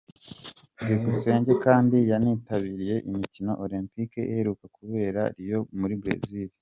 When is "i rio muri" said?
5.27-5.95